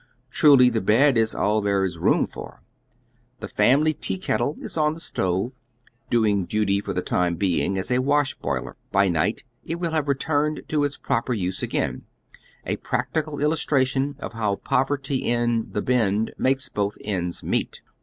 [0.31, 2.63] Truly, the bed is all there is room for.
[3.39, 5.51] The family tea kettle is on the stove,
[6.09, 8.75] doing duty for the time being as a wash boiler.
[8.91, 12.05] By night it will have returned to its propel use again,
[12.65, 17.81] a practical illustration of how povei ty in" the Bend" makes both ends meet.